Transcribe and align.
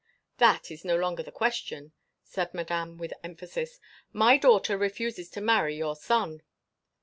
"That 0.39 0.71
is 0.71 0.83
no 0.83 0.97
longer 0.97 1.21
the 1.21 1.31
question," 1.31 1.91
said 2.23 2.55
Madame 2.55 2.97
with 2.97 3.13
emphasis. 3.23 3.79
"My 4.11 4.35
daughter 4.35 4.75
refuses 4.75 5.29
to 5.29 5.41
marry 5.41 5.75
your 5.77 5.95
son." 5.95 6.41